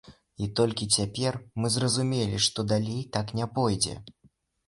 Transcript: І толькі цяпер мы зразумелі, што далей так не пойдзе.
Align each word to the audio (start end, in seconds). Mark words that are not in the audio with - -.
І 0.43 0.47
толькі 0.59 0.87
цяпер 0.95 1.35
мы 1.63 1.71
зразумелі, 1.75 2.41
што 2.45 2.65
далей 2.73 3.05
так 3.17 3.35
не 3.41 3.45
пойдзе. 3.59 3.93